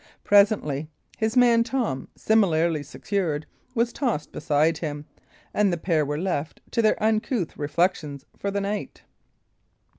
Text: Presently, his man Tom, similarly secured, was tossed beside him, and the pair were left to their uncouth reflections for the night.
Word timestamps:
Presently, 0.23 0.87
his 1.19 1.37
man 1.37 1.63
Tom, 1.63 2.07
similarly 2.15 2.81
secured, 2.81 3.45
was 3.75 3.93
tossed 3.93 4.31
beside 4.31 4.79
him, 4.79 5.05
and 5.53 5.71
the 5.71 5.77
pair 5.77 6.03
were 6.07 6.17
left 6.17 6.59
to 6.71 6.81
their 6.81 6.97
uncouth 7.03 7.55
reflections 7.55 8.25
for 8.35 8.49
the 8.49 8.61
night. 8.61 9.03